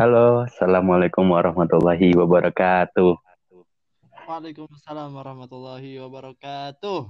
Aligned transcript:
Halo, 0.00 0.48
Assalamualaikum 0.48 1.28
warahmatullahi 1.28 2.16
wabarakatuh. 2.16 3.20
Waalaikumsalam 4.24 5.12
warahmatullahi 5.12 6.00
wabarakatuh. 6.00 7.04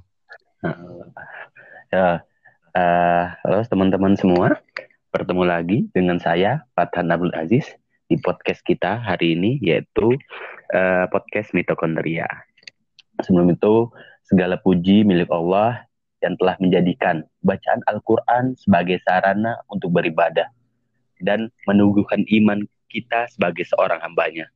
Ya, 1.95 2.27
uh, 2.75 3.25
halo 3.47 3.63
teman-teman 3.71 4.19
semua. 4.19 4.59
Bertemu 5.15 5.47
lagi 5.47 5.87
dengan 5.95 6.19
saya, 6.19 6.67
Fathan 6.75 7.15
Abdul 7.15 7.31
Aziz, 7.39 7.71
di 8.11 8.19
podcast 8.19 8.59
kita 8.67 8.99
hari 8.99 9.39
ini, 9.39 9.63
yaitu 9.63 10.19
uh, 10.75 11.07
podcast 11.15 11.55
mitokondria. 11.55 12.27
Sebelum 13.23 13.55
itu, 13.55 13.87
segala 14.27 14.59
puji 14.59 15.07
milik 15.07 15.31
Allah 15.31 15.87
yang 16.27 16.35
telah 16.43 16.59
menjadikan 16.59 17.23
bacaan 17.47 17.87
Al-Quran 17.87 18.59
sebagai 18.59 18.99
sarana 19.07 19.63
untuk 19.71 19.95
beribadah 19.95 20.51
dan 21.23 21.55
menunggukan 21.71 22.27
iman 22.27 22.67
kita 22.91 23.31
sebagai 23.31 23.63
seorang 23.71 24.03
hambanya. 24.03 24.51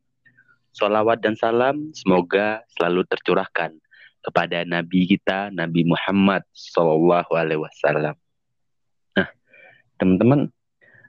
Salawat 0.75 1.23
dan 1.23 1.39
salam 1.39 1.95
semoga 1.95 2.67
selalu 2.75 3.07
tercurahkan 3.07 3.79
kepada 4.25 4.67
Nabi 4.67 5.07
kita, 5.07 5.55
Nabi 5.55 5.87
Muhammad 5.87 6.43
Wasallam. 7.63 8.19
Nah, 9.15 9.29
teman-teman, 10.01 10.51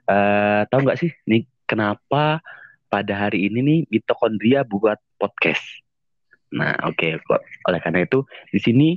uh, 0.06 0.62
tahu 0.70 0.80
nggak 0.86 1.00
sih 1.02 1.10
nih 1.26 1.50
kenapa 1.66 2.38
pada 2.86 3.26
hari 3.26 3.50
ini 3.50 3.58
nih 3.64 3.80
mitokondria 3.90 4.62
buat 4.62 5.02
podcast? 5.18 5.64
Nah, 6.54 6.78
oke, 6.86 7.18
okay. 7.18 7.42
oleh 7.66 7.80
karena 7.82 8.06
itu 8.06 8.22
di 8.54 8.60
sini 8.62 8.88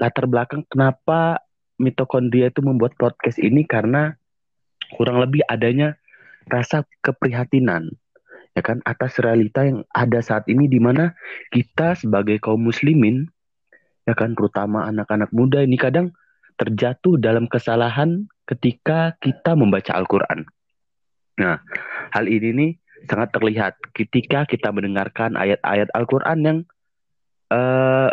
latar 0.00 0.26
belakang 0.26 0.66
kenapa 0.66 1.38
mitokondria 1.76 2.48
itu 2.48 2.64
membuat 2.64 2.96
podcast 2.96 3.36
ini 3.38 3.62
karena 3.68 4.16
kurang 4.96 5.20
lebih 5.20 5.44
adanya 5.46 5.99
rasa 6.50 6.84
keprihatinan 7.00 7.88
ya 8.58 8.62
kan 8.66 8.82
atas 8.82 9.22
realita 9.22 9.62
yang 9.62 9.86
ada 9.94 10.18
saat 10.18 10.44
ini 10.50 10.66
di 10.66 10.82
mana 10.82 11.14
kita 11.54 11.94
sebagai 11.94 12.42
kaum 12.42 12.66
muslimin 12.66 13.30
ya 14.04 14.14
kan 14.18 14.34
terutama 14.34 14.90
anak-anak 14.90 15.30
muda 15.30 15.62
ini 15.62 15.78
kadang 15.78 16.10
terjatuh 16.58 17.16
dalam 17.16 17.48
kesalahan 17.48 18.28
ketika 18.44 19.16
kita 19.22 19.56
membaca 19.56 19.96
Al-Qur'an. 19.96 20.44
Nah, 21.40 21.56
hal 22.12 22.28
ini 22.28 22.52
nih 22.52 22.70
sangat 23.08 23.32
terlihat 23.32 23.80
ketika 23.96 24.44
kita 24.44 24.68
mendengarkan 24.68 25.40
ayat-ayat 25.40 25.88
Al-Qur'an 25.96 26.38
yang 26.44 26.58
uh, 27.48 28.12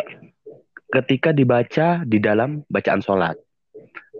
ketika 0.96 1.36
dibaca 1.36 2.08
di 2.08 2.18
dalam 2.24 2.64
bacaan 2.72 3.04
sholat. 3.04 3.36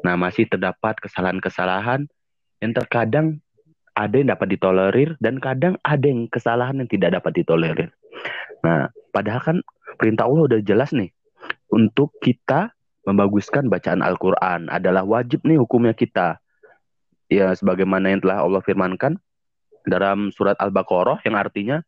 Nah, 0.04 0.20
masih 0.20 0.44
terdapat 0.44 1.00
kesalahan-kesalahan 1.00 2.04
yang 2.60 2.72
terkadang 2.76 3.40
ada 3.98 4.14
yang 4.14 4.30
dapat 4.30 4.54
ditolerir 4.54 5.18
dan 5.18 5.42
kadang 5.42 5.74
ada 5.82 6.06
yang 6.06 6.30
kesalahan 6.30 6.78
yang 6.78 6.86
tidak 6.86 7.18
dapat 7.18 7.42
ditolerir. 7.42 7.90
Nah, 8.62 8.94
padahal 9.10 9.42
kan 9.42 9.58
perintah 9.98 10.30
Allah 10.30 10.54
udah 10.54 10.60
jelas 10.62 10.94
nih 10.94 11.10
untuk 11.74 12.14
kita 12.22 12.70
membaguskan 13.02 13.66
bacaan 13.66 14.06
Al-Qur'an 14.06 14.70
adalah 14.70 15.02
wajib 15.02 15.42
nih 15.42 15.58
hukumnya 15.58 15.98
kita. 15.98 16.38
Ya 17.26 17.52
sebagaimana 17.52 18.14
yang 18.14 18.22
telah 18.22 18.46
Allah 18.46 18.62
firmankan 18.62 19.18
dalam 19.84 20.30
surat 20.30 20.54
Al-Baqarah 20.62 21.20
yang 21.26 21.34
artinya 21.34 21.82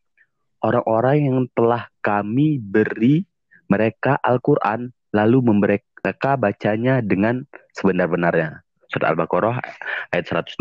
orang-orang 0.66 1.30
yang 1.30 1.38
telah 1.54 1.88
kami 2.04 2.60
beri 2.60 3.24
mereka 3.70 4.18
Al-Quran 4.20 4.90
lalu 5.14 5.38
mereka 5.46 6.34
bacanya 6.36 7.00
dengan 7.00 7.46
sebenar-benarnya. 7.72 8.66
Surat 8.90 9.14
Al-Baqarah 9.14 9.62
ayat 10.10 10.24
121. 10.26 10.58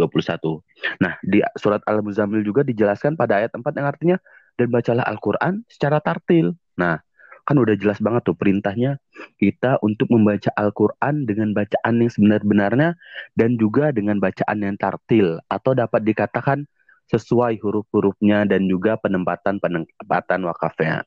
Nah, 1.02 1.18
di 1.26 1.42
surat 1.58 1.82
Al-Muzammil 1.90 2.46
juga 2.46 2.62
dijelaskan 2.62 3.18
pada 3.18 3.42
ayat 3.42 3.52
4 3.58 3.66
yang 3.74 3.88
artinya 3.90 4.18
dan 4.62 4.70
bacalah 4.70 5.06
Al-Quran 5.10 5.66
secara 5.66 5.98
tartil. 5.98 6.54
Nah, 6.78 7.02
kan 7.50 7.58
udah 7.58 7.74
jelas 7.74 7.98
banget 7.98 8.30
tuh 8.30 8.38
perintahnya 8.38 9.02
kita 9.42 9.82
untuk 9.82 10.14
membaca 10.14 10.54
Al-Quran 10.54 11.26
dengan 11.26 11.58
bacaan 11.58 11.94
yang 11.98 12.12
sebenar-benarnya 12.14 12.94
dan 13.34 13.58
juga 13.58 13.90
dengan 13.90 14.22
bacaan 14.22 14.62
yang 14.62 14.78
tartil 14.78 15.42
atau 15.50 15.74
dapat 15.74 16.06
dikatakan 16.06 16.70
sesuai 17.10 17.58
huruf-hurufnya 17.58 18.46
dan 18.46 18.70
juga 18.70 19.02
penempatan-penempatan 19.02 20.46
wakafnya. 20.46 21.02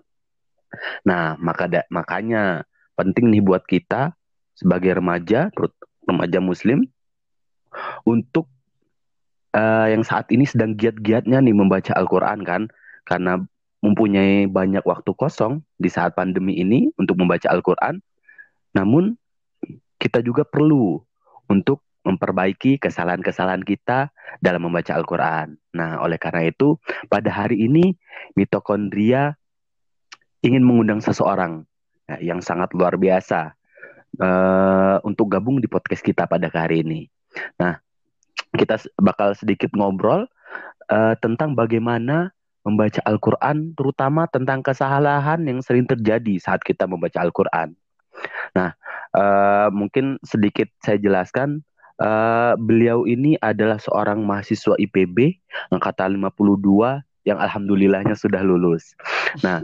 Nah, 1.07 1.39
maka 1.39 1.71
da, 1.71 1.87
makanya 1.95 2.67
penting 2.99 3.31
nih 3.31 3.45
buat 3.45 3.63
kita 3.63 4.11
sebagai 4.59 4.99
remaja, 4.99 5.55
remaja 6.11 6.43
muslim 6.43 6.91
untuk 8.09 8.49
uh, 9.57 9.89
yang 9.89 10.03
saat 10.03 10.29
ini 10.35 10.49
sedang 10.49 10.77
giat-giatnya 10.77 11.41
nih 11.41 11.55
membaca 11.57 11.93
Al-Qur'an 11.97 12.45
kan 12.45 12.69
karena 13.09 13.43
mempunyai 13.83 14.47
banyak 14.47 14.87
waktu 14.87 15.11
kosong 15.19 15.67
di 15.75 15.91
saat 15.91 16.15
pandemi 16.15 16.59
ini 16.59 16.89
untuk 16.97 17.19
membaca 17.19 17.51
Al-Qur'an. 17.51 17.99
Namun 18.73 19.19
kita 19.99 20.19
juga 20.23 20.43
perlu 20.43 21.03
untuk 21.47 21.83
memperbaiki 22.03 22.83
kesalahan-kesalahan 22.83 23.63
kita 23.63 24.11
dalam 24.43 24.67
membaca 24.67 24.91
Al-Quran. 24.99 25.55
Nah, 25.79 26.03
oleh 26.03 26.19
karena 26.19 26.51
itu, 26.51 26.75
pada 27.07 27.31
hari 27.31 27.63
ini 27.71 27.95
mitokondria 28.35 29.39
ingin 30.43 30.67
mengundang 30.67 30.99
seseorang 30.99 31.63
ya, 32.11 32.35
yang 32.35 32.43
sangat 32.43 32.75
luar 32.75 32.99
biasa 32.99 33.55
uh, 34.19 34.99
untuk 35.07 35.31
gabung 35.31 35.63
di 35.63 35.71
podcast 35.71 36.03
kita 36.03 36.27
pada 36.27 36.51
hari 36.51 36.83
ini. 36.83 37.07
Nah, 37.57 37.81
kita 38.57 38.81
bakal 39.01 39.33
sedikit 39.33 39.73
ngobrol 39.73 40.29
uh, 40.93 41.15
tentang 41.21 41.57
bagaimana 41.57 42.33
membaca 42.63 43.03
Al-Quran, 43.03 43.75
terutama 43.75 44.31
tentang 44.31 44.63
kesalahan 44.63 45.43
yang 45.43 45.59
sering 45.65 45.89
terjadi 45.89 46.39
saat 46.39 46.63
kita 46.63 46.87
membaca 46.87 47.19
Al-Quran. 47.19 47.75
Nah, 48.55 48.77
uh, 49.17 49.69
mungkin 49.75 50.19
sedikit 50.23 50.71
saya 50.83 50.99
jelaskan. 51.01 51.65
Uh, 52.03 52.59
beliau 52.59 53.07
ini 53.07 53.39
adalah 53.39 53.79
seorang 53.79 54.27
mahasiswa 54.27 54.75
IPB 54.75 55.39
angkatan 55.71 56.19
52 56.19 56.99
yang 57.23 57.39
alhamdulillahnya 57.39 58.19
sudah 58.19 58.43
lulus. 58.43 58.99
Nah, 59.47 59.63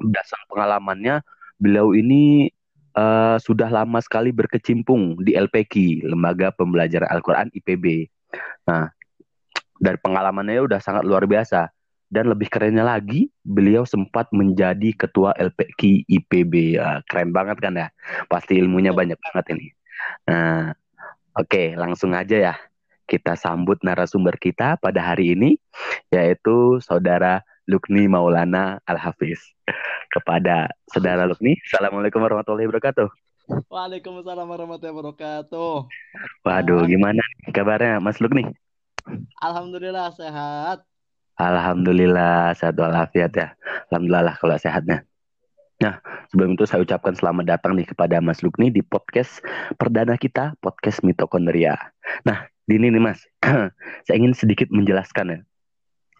berdasarkan 0.00 0.48
pengalamannya, 0.50 1.22
beliau 1.62 1.94
ini 1.94 2.50
uh, 2.96 3.36
sudah 3.38 3.68
lama 3.70 3.98
sekali 4.02 4.30
berkecimpung 4.34 5.20
di 5.22 5.34
LPQ, 5.36 6.06
Lembaga 6.06 6.54
Pembelajaran 6.54 7.10
Al-Quran 7.10 7.48
IPB. 7.54 8.10
Nah, 8.66 8.90
dari 9.80 9.98
pengalamannya 10.00 10.60
udah 10.64 10.80
sangat 10.82 11.06
luar 11.06 11.26
biasa. 11.26 11.70
Dan 12.10 12.26
lebih 12.26 12.50
kerennya 12.50 12.82
lagi, 12.82 13.30
beliau 13.46 13.86
sempat 13.86 14.34
menjadi 14.34 14.98
ketua 14.98 15.30
LPQ 15.38 16.10
IPB. 16.10 16.74
Ya, 16.74 17.06
keren 17.06 17.30
banget 17.30 17.62
kan 17.62 17.78
ya? 17.78 17.86
Pasti 18.26 18.58
ilmunya 18.58 18.90
banyak 18.90 19.14
banget 19.14 19.54
ini. 19.54 19.70
Nah, 20.26 20.74
oke, 21.38 21.46
okay, 21.46 21.66
langsung 21.78 22.10
aja 22.18 22.34
ya 22.34 22.54
kita 23.10 23.34
sambut 23.34 23.82
narasumber 23.82 24.38
kita 24.38 24.78
pada 24.78 25.02
hari 25.02 25.34
ini 25.34 25.58
yaitu 26.14 26.78
saudara 26.78 27.42
Lukni 27.66 28.06
Maulana 28.06 28.78
Al-Hafiz. 28.86 29.42
Kepada 30.10 30.66
saudara 30.90 31.22
Lukni, 31.24 31.54
Assalamualaikum 31.62 32.18
warahmatullahi 32.18 32.66
wabarakatuh. 32.66 33.06
Waalaikumsalam 33.70 34.46
warahmatullahi 34.46 34.94
wabarakatuh. 34.94 35.72
Waduh, 36.42 36.82
gimana 36.90 37.22
kabarnya 37.54 38.02
Mas 38.02 38.18
Lukni? 38.18 38.50
Alhamdulillah 39.38 40.10
sehat. 40.14 40.82
Alhamdulillah 41.38 42.52
sehat 42.58 42.74
walafiat 42.74 43.32
ya. 43.32 43.48
Alhamdulillah 43.88 44.34
kalau 44.36 44.58
sehatnya. 44.58 45.06
Nah, 45.80 46.02
sebelum 46.28 46.58
itu 46.58 46.68
saya 46.68 46.84
ucapkan 46.84 47.16
selamat 47.16 47.56
datang 47.56 47.72
nih 47.78 47.88
kepada 47.88 48.18
Mas 48.18 48.44
Lukni 48.44 48.68
di 48.68 48.84
podcast 48.84 49.40
perdana 49.80 50.18
kita, 50.20 50.58
podcast 50.60 51.00
mitokondria. 51.00 51.78
Nah, 52.26 52.50
Dini 52.70 52.86
nih 52.86 53.02
mas, 53.02 53.26
saya 54.06 54.14
ingin 54.14 54.30
sedikit 54.30 54.70
menjelaskan 54.70 55.26
ya. 55.34 55.38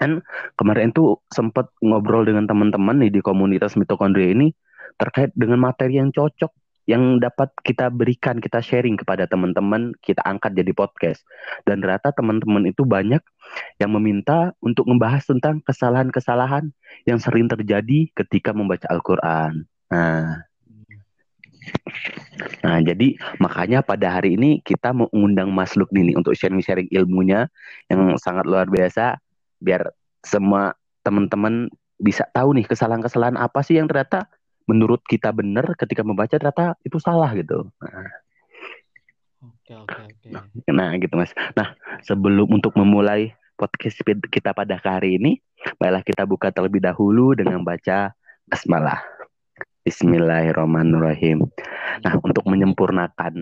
Kan 0.00 0.24
kemarin 0.56 0.96
tuh 0.96 1.20
sempat 1.28 1.68
ngobrol 1.84 2.24
dengan 2.24 2.48
teman-teman 2.48 2.96
nih 3.04 3.12
di 3.12 3.20
komunitas 3.20 3.76
mitokondria 3.76 4.32
ini 4.32 4.50
terkait 4.96 5.30
dengan 5.36 5.60
materi 5.60 6.00
yang 6.00 6.08
cocok 6.10 6.50
yang 6.88 7.22
dapat 7.22 7.54
kita 7.62 7.86
berikan, 7.86 8.42
kita 8.42 8.58
sharing 8.58 8.98
kepada 8.98 9.28
teman-teman, 9.30 9.94
kita 10.02 10.18
angkat 10.26 10.58
jadi 10.58 10.74
podcast. 10.74 11.22
Dan 11.62 11.78
ternyata 11.78 12.10
teman-teman 12.10 12.66
itu 12.66 12.82
banyak 12.82 13.22
yang 13.78 13.94
meminta 13.94 14.56
untuk 14.58 14.90
membahas 14.90 15.22
tentang 15.22 15.62
kesalahan-kesalahan 15.62 16.74
yang 17.06 17.22
sering 17.22 17.46
terjadi 17.46 18.10
ketika 18.18 18.50
membaca 18.50 18.90
Al-Quran. 18.90 19.70
Nah, 19.92 20.50
Nah, 22.64 22.80
jadi 22.80 23.20
makanya 23.36 23.84
pada 23.84 24.16
hari 24.16 24.34
ini 24.34 24.64
kita 24.64 24.96
mengundang 24.96 25.52
Mas 25.52 25.76
Luk 25.76 25.92
ini 25.92 26.16
untuk 26.16 26.32
sharing-sharing 26.32 26.88
ilmunya 26.88 27.52
yang 27.92 28.16
sangat 28.16 28.48
luar 28.48 28.64
biasa 28.64 29.20
biar 29.60 29.92
semua 30.24 30.74
teman-teman 31.04 31.68
bisa 32.00 32.24
tahu 32.32 32.56
nih 32.56 32.64
kesalahan-kesalahan 32.64 33.36
apa 33.36 33.60
sih 33.60 33.76
yang 33.76 33.86
ternyata 33.86 34.28
menurut 34.64 35.04
kita 35.04 35.30
benar 35.30 35.76
ketika 35.76 36.00
membaca 36.00 36.32
ternyata 36.32 36.76
itu 36.82 36.96
salah 36.96 37.28
gitu. 37.36 37.68
Nah. 37.80 38.08
Oke, 39.40 39.72
oke, 39.72 40.00
oke. 40.28 40.68
Nah, 40.68 40.92
gitu 41.00 41.14
Mas. 41.16 41.32
Nah, 41.56 41.72
sebelum 42.04 42.50
untuk 42.50 42.76
memulai 42.76 43.32
podcast 43.56 44.02
kita 44.28 44.52
pada 44.52 44.76
hari 44.80 45.16
ini, 45.16 45.40
baiklah 45.80 46.04
kita 46.04 46.28
buka 46.28 46.52
terlebih 46.52 46.80
dahulu 46.84 47.32
dengan 47.32 47.64
baca 47.64 48.12
basmalah. 48.48 49.00
Bismillahirrahmanirrahim. 49.80 51.48
Nah, 52.04 52.12
untuk 52.20 52.44
menyempurnakan 52.50 53.32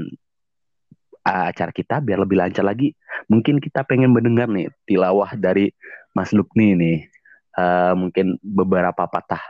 uh, 1.26 1.44
acara 1.50 1.74
kita 1.74 1.98
biar 1.98 2.22
lebih 2.22 2.38
lancar 2.38 2.62
lagi, 2.62 2.94
mungkin 3.26 3.58
kita 3.58 3.82
pengen 3.82 4.14
mendengar 4.14 4.46
nih 4.46 4.70
tilawah 4.86 5.34
dari 5.34 5.74
Mas 6.18 6.34
Lukni 6.34 6.74
nih. 6.74 6.98
Uh, 7.58 7.94
mungkin 7.94 8.38
beberapa 8.42 9.06
patah 9.10 9.42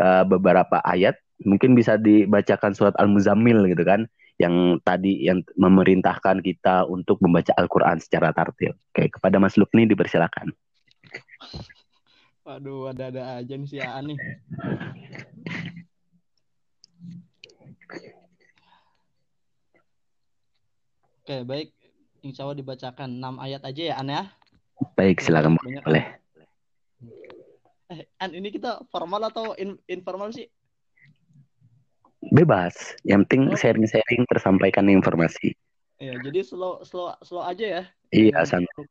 uh, 0.00 0.24
beberapa 0.24 0.80
ayat 0.80 1.16
mungkin 1.44 1.76
bisa 1.76 2.00
dibacakan 2.00 2.72
surat 2.72 2.96
Al-Muzammil 2.96 3.68
gitu 3.68 3.84
kan 3.84 4.08
yang 4.40 4.80
tadi 4.82 5.28
yang 5.28 5.44
memerintahkan 5.54 6.42
kita 6.42 6.88
untuk 6.90 7.22
membaca 7.22 7.54
Al-Qur'an 7.54 8.02
secara 8.02 8.34
tartil. 8.34 8.74
Oke, 8.90 9.12
kepada 9.12 9.38
Mas 9.38 9.54
Lukni 9.54 9.86
dipersilakan. 9.86 10.50
Waduh, 12.44 12.92
ada-ada 12.92 13.40
aja 13.40 13.54
nih 13.54 13.68
si. 13.70 13.78
Oke, 21.24 21.36
baik. 21.46 21.72
Insya 22.20 22.44
Allah 22.44 22.58
dibacakan 22.58 23.16
6 23.16 23.40
ayat 23.40 23.62
aja 23.64 23.82
ya, 23.92 23.94
An 23.96 24.12
ya. 24.12 24.28
Baik, 24.95 25.19
silakan 25.19 25.59
boleh. 25.59 26.05
Eh, 27.89 28.05
An, 28.21 28.31
ini 28.37 28.53
kita 28.53 28.85
formal 28.93 29.27
atau 29.27 29.57
in 29.57 29.75
informal 29.89 30.29
sih? 30.29 30.45
Bebas. 32.29 32.95
Yang 33.07 33.21
penting 33.27 33.43
oh. 33.49 33.57
sharing-sharing 33.57 34.23
tersampaikan 34.29 34.85
informasi. 34.91 35.55
Iya, 35.99 36.15
jadi 36.23 36.39
slow 36.47 36.79
slow 36.87 37.11
slow 37.25 37.43
aja 37.43 37.65
ya. 37.81 37.83
Iya, 38.15 38.47
santai. 38.47 38.85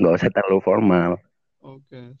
Gak 0.00 0.14
usah 0.16 0.30
terlalu 0.32 0.60
formal. 0.64 1.20
Oke. 1.60 2.16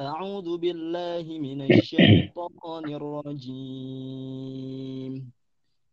أعوذ 0.00 0.48
بالله 0.64 1.28
من 1.28 1.60
الشيطان 1.68 2.84
الرجيم 2.88 4.32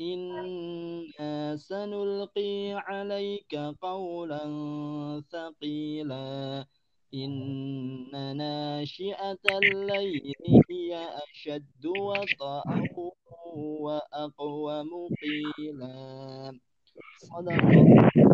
إنا 0.00 1.56
سنلقي 1.56 2.72
عليك 2.72 3.54
قولا 3.80 4.44
ثقيلا 5.32 6.66
إن 7.14 8.36
ناشئة 8.36 9.44
الليل 9.62 10.34
هي 10.70 10.92
أشد 11.24 11.86
وطأ 11.86 12.62
وأقوم 13.56 14.90
قيلا 15.22 15.96
صدق 17.16 17.64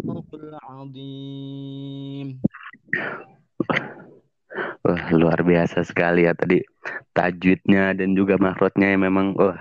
الله 0.03 0.25
العظيم 0.35 2.29
Wah, 4.82 5.09
luar 5.14 5.41
biasa 5.47 5.87
sekali 5.87 6.26
ya 6.29 6.35
tadi 6.37 6.61
tajwidnya 7.17 7.97
dan 7.97 8.12
juga 8.19 8.37
makrotnya 8.37 8.93
yang 8.93 9.06
memang 9.09 9.32
wah 9.38 9.56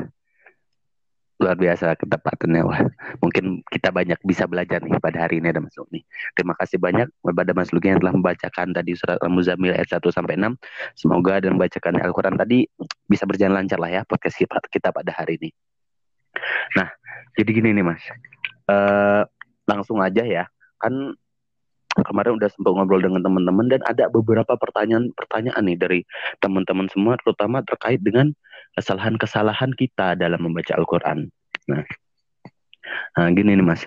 luar 1.36 1.56
biasa 1.56 1.96
ketepatannya 2.00 2.62
wah. 2.64 2.80
Mungkin 3.20 3.60
kita 3.68 3.92
banyak 3.92 4.20
bisa 4.24 4.48
belajar 4.48 4.80
nih 4.80 4.96
pada 5.00 5.28
hari 5.28 5.40
ini 5.40 5.52
ada 5.52 5.60
Mas 5.60 5.76
Lukni 5.76 6.02
terima 6.36 6.52
kasih 6.56 6.76
banyak 6.76 7.08
kepada 7.24 7.50
Mas 7.56 7.70
Lukni 7.72 7.96
yang 7.96 8.00
telah 8.04 8.14
membacakan 8.16 8.76
tadi 8.76 8.92
surat 8.92 9.18
Al-Muzammil 9.24 9.72
ayat 9.72 9.88
1 9.88 10.04
sampai 10.12 10.36
6 10.36 10.52
semoga 10.96 11.40
dan 11.40 11.56
membacakan 11.56 11.96
Al-Quran 12.00 12.36
tadi 12.36 12.68
bisa 13.08 13.24
berjalan 13.24 13.64
lancar 13.64 13.80
lah 13.80 13.90
ya 13.90 14.02
podcast 14.04 14.36
kita 14.68 14.92
pada 14.92 15.10
hari 15.16 15.40
ini. 15.40 15.50
Nah 16.76 16.88
jadi 17.36 17.50
gini 17.52 17.72
nih 17.76 17.84
Mas. 17.84 18.02
Uh, 18.66 19.22
langsung 19.66 20.02
aja 20.02 20.22
ya. 20.22 20.44
Kan 20.80 21.16
kemarin 21.96 22.36
udah 22.36 22.52
sempat 22.52 22.76
ngobrol 22.76 23.00
dengan 23.00 23.24
teman-teman 23.24 23.72
dan 23.72 23.80
ada 23.88 24.12
beberapa 24.12 24.52
pertanyaan-pertanyaan 24.60 25.64
nih 25.64 25.78
dari 25.80 26.00
teman-teman 26.44 26.92
semua 26.92 27.16
terutama 27.16 27.64
terkait 27.64 28.04
dengan 28.04 28.36
kesalahan-kesalahan 28.76 29.72
kita 29.72 30.14
dalam 30.14 30.40
membaca 30.44 30.76
Al-Qur'an. 30.76 31.26
Nah. 31.66 31.82
Nah, 33.16 33.28
gini 33.32 33.56
nih 33.56 33.66
Mas. 33.66 33.82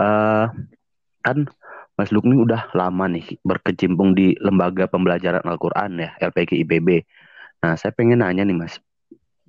Uh, 0.00 0.48
kan 1.22 1.46
Mas 1.94 2.10
Lukni 2.10 2.40
udah 2.40 2.72
lama 2.72 3.06
nih 3.12 3.36
berkecimpung 3.44 4.16
di 4.16 4.32
lembaga 4.40 4.88
pembelajaran 4.88 5.44
Al-Qur'an 5.44 6.00
ya, 6.00 6.10
LPG 6.18 6.64
IPB. 6.64 7.04
Nah, 7.60 7.76
saya 7.76 7.92
pengen 7.92 8.24
nanya 8.24 8.42
nih 8.42 8.56
Mas, 8.56 8.80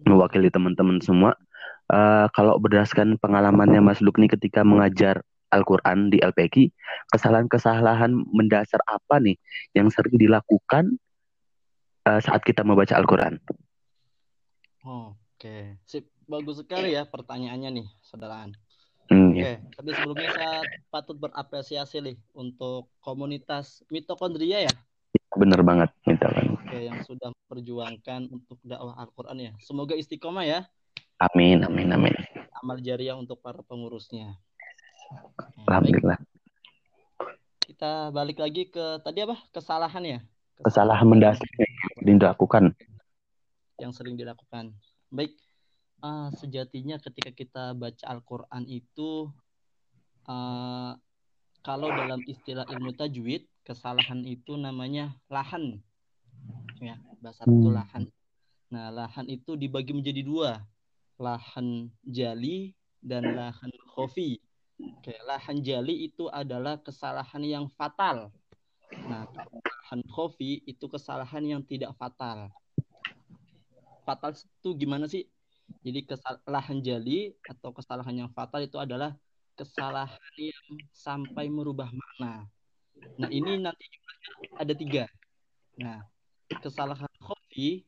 mewakili 0.03 0.51
teman-teman 0.51 0.99
semua, 0.99 1.39
uh, 1.87 2.27
kalau 2.35 2.59
berdasarkan 2.59 3.15
pengalamannya 3.23 3.79
Mas 3.79 4.03
Lukni 4.03 4.27
ketika 4.27 4.67
mengajar 4.67 5.23
Al-Quran 5.51 6.07
di 6.11 6.19
LPG, 6.23 6.71
kesalahan-kesalahan 7.11 8.11
mendasar 8.31 8.79
apa 8.87 9.19
nih 9.19 9.35
yang 9.75 9.91
sering 9.91 10.15
dilakukan 10.15 10.95
uh, 12.07 12.19
saat 12.23 12.43
kita 12.47 12.63
membaca 12.63 12.95
Al-Quran? 12.95 13.39
Oke, 14.85 15.77
sip. 15.85 16.09
Bagus 16.29 16.63
sekali 16.63 16.95
ya 16.95 17.03
pertanyaannya 17.03 17.69
nih, 17.81 17.87
saudaraan. 18.07 18.55
Hmm, 19.11 19.35
Oke, 19.35 19.43
ya. 19.43 19.59
tapi 19.75 19.89
sebelumnya 19.91 20.31
saya 20.31 20.63
patut 20.87 21.19
berapresiasi 21.19 21.99
nih 21.99 22.15
untuk 22.31 22.87
komunitas 23.03 23.83
mitokondria 23.91 24.71
ya. 24.71 24.73
Bener 25.35 25.59
banget, 25.59 25.91
mitokondria. 26.07 26.55
Oke, 26.55 26.79
yang 26.87 27.03
sudah 27.03 27.35
memperjuangkan 27.35 28.31
untuk 28.31 28.55
dakwah 28.63 28.95
Al-Quran 28.95 29.37
ya. 29.43 29.51
Semoga 29.59 29.91
istiqomah 29.99 30.47
ya. 30.47 30.59
Amin, 31.19 31.67
amin, 31.67 31.91
amin. 31.91 32.15
Amal 32.63 32.79
jariah 32.79 33.19
untuk 33.19 33.43
para 33.43 33.59
pengurusnya. 33.59 34.39
Alhamdulillah. 35.67 36.15
Kita 37.59 38.15
balik 38.15 38.39
lagi 38.39 38.71
ke 38.71 39.03
tadi 39.03 39.19
apa? 39.27 39.35
Kesalahan 39.51 40.03
ya? 40.07 40.19
Kesalahan 40.63 41.07
mendasar 41.11 41.43
yang 41.59 42.17
dilakukan. 42.17 42.71
Yang 43.81 43.91
sering 43.97 44.15
dilakukan. 44.15 44.77
Baik. 45.09 45.33
Uh, 46.01 46.33
sejatinya 46.33 46.97
ketika 46.97 47.29
kita 47.29 47.63
baca 47.77 48.05
Al-Qur'an 48.09 48.65
itu 48.65 49.29
uh, 50.25 50.97
kalau 51.61 51.93
dalam 51.93 52.17
istilah 52.25 52.65
ilmu 52.65 52.97
tajwid, 52.97 53.45
kesalahan 53.61 54.25
itu 54.25 54.57
namanya 54.57 55.13
lahan. 55.29 55.77
Ya, 56.81 56.97
bahasa 57.21 57.45
itu 57.45 57.69
hmm. 57.69 57.77
lahan. 57.77 58.03
Nah, 58.73 58.89
lahan 58.89 59.29
itu 59.29 59.53
dibagi 59.53 59.93
menjadi 59.93 60.25
dua. 60.25 60.51
Lahan 61.21 61.93
jali 62.01 62.73
dan 62.97 63.37
lahan 63.37 63.69
khofi. 63.93 64.41
Oke, 64.81 65.13
lahan 65.29 65.61
jali 65.61 66.09
itu 66.09 66.25
adalah 66.33 66.81
kesalahan 66.81 67.45
yang 67.45 67.65
fatal. 67.77 68.33
Nah, 69.05 69.29
lahan 69.29 70.01
kofi 70.09 70.65
itu 70.65 70.89
kesalahan 70.89 71.45
yang 71.45 71.61
tidak 71.61 71.93
fatal. 72.01 72.49
Fatal 74.03 74.31
itu 74.33 74.69
gimana 74.77 75.05
sih? 75.05 75.27
Jadi 75.81 76.05
kesalahan 76.05 76.77
jali 76.83 77.33
atau 77.47 77.71
kesalahan 77.71 78.25
yang 78.25 78.29
fatal 78.35 78.61
itu 78.61 78.77
adalah 78.77 79.15
kesalahan 79.55 80.35
yang 80.37 80.67
sampai 80.91 81.47
merubah 81.47 81.89
makna. 81.89 82.45
Nah, 83.17 83.29
ini 83.31 83.61
nanti 83.61 83.85
ada 84.57 84.73
tiga. 84.75 85.05
Nah, 85.79 86.05
kesalahan 86.59 87.09
kofi 87.23 87.87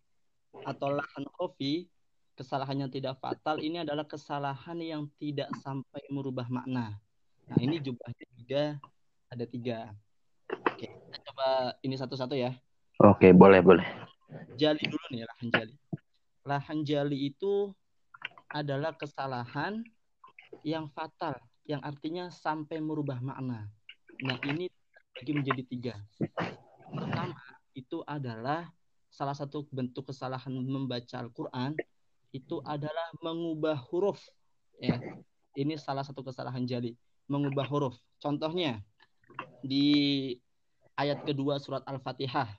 atau 0.64 0.96
lahan 0.96 1.26
kofi 1.36 1.92
kesalahan 2.34 2.86
yang 2.86 2.92
tidak 2.92 3.18
fatal 3.22 3.62
ini 3.62 3.86
adalah 3.86 4.06
kesalahan 4.10 4.78
yang 4.82 5.04
tidak 5.22 5.50
sampai 5.62 6.02
merubah 6.10 6.50
makna. 6.50 6.98
Nah 7.46 7.58
ini 7.62 7.78
jumlahnya 7.78 8.28
juga 8.34 8.64
ada 9.30 9.46
tiga. 9.46 9.94
Oke, 10.50 10.90
kita 10.90 11.18
coba 11.30 11.78
ini 11.86 11.94
satu-satu 11.94 12.34
ya. 12.34 12.58
Oke, 13.06 13.30
boleh 13.34 13.62
boleh. 13.62 13.86
Jali 14.58 14.82
dulu 14.90 15.06
nih 15.14 15.26
lahan 15.30 15.48
jali. 15.54 15.76
Lahan 16.44 16.84
jali 16.84 17.32
itu 17.32 17.72
adalah 18.52 18.94
kesalahan 18.94 19.80
yang 20.62 20.92
fatal, 20.92 21.40
yang 21.66 21.80
artinya 21.82 22.28
sampai 22.30 22.84
merubah 22.84 23.18
makna. 23.24 23.72
Nah 24.22 24.38
ini 24.48 24.68
bagi 25.16 25.32
menjadi 25.34 25.64
tiga. 25.66 25.96
Pertama 26.94 27.34
itu 27.74 28.04
adalah 28.06 28.70
salah 29.14 29.34
satu 29.34 29.66
bentuk 29.70 30.10
kesalahan 30.10 30.54
membaca 30.54 31.22
Al-Quran 31.22 31.78
itu 32.34 32.60
adalah 32.66 33.14
mengubah 33.22 33.78
huruf. 33.94 34.20
Ya, 34.82 34.98
ini 35.54 35.78
salah 35.78 36.02
satu 36.02 36.26
kesalahan 36.26 36.66
jali, 36.66 36.98
mengubah 37.30 37.70
huruf. 37.70 37.96
Contohnya 38.18 38.82
di 39.62 40.34
ayat 40.98 41.22
kedua 41.24 41.62
surat 41.62 41.86
Al-Fatihah. 41.86 42.50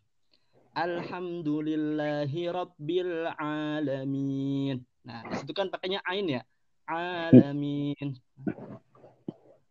Alhamdulillahi 0.74 2.50
rabbil 2.50 3.30
alamin. 3.38 4.82
Nah, 5.06 5.22
di 5.30 5.34
situ 5.38 5.54
kan 5.54 5.70
pakainya 5.70 6.02
ain 6.02 6.26
ya. 6.26 6.42
Alamin. 6.90 8.18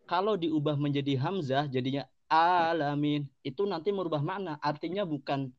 Kalau 0.08 0.40
diubah 0.40 0.80
menjadi 0.80 1.20
hamzah 1.20 1.68
jadinya 1.68 2.08
alamin. 2.32 3.28
Itu 3.44 3.68
nanti 3.68 3.92
merubah 3.92 4.24
makna. 4.24 4.56
Artinya 4.64 5.04
bukan 5.04 5.52